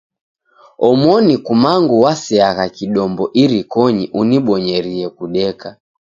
[0.89, 5.69] Omoni kumangu waseagha kidombo irikonyi unibonyerie kudeka.